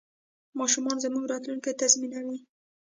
[0.59, 2.37] ماشومان زموږ راتلونکی تضمینوي.